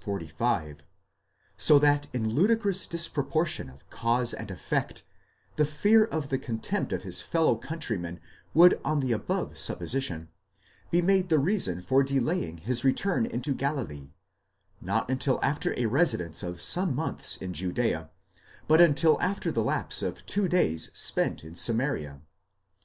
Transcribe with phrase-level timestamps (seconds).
[0.00, 0.84] 45),
[1.56, 5.02] so that in ludicrous disproportion of cause and effect,
[5.56, 8.20] the fear of the contempt of his fellow country men
[8.54, 10.28] would on the above supposition,
[10.92, 14.12] be made the reason for delaying his return into Galilee,
[14.80, 18.08] not until after a residence of some months in Judea,
[18.68, 22.20] but until after the lapse of two days spent in Samaria.